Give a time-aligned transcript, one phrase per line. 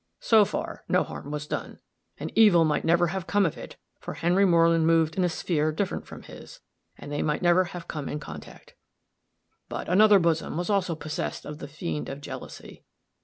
[0.19, 1.77] So far, no harm was done,
[2.19, 5.71] and evil might never have come of it, for Henry Moreland moved in a sphere
[5.71, 6.59] different from his,
[6.97, 8.73] and they might never have come in contact.
[9.69, 12.83] But another bosom was also possessed of the fiend of jealousy.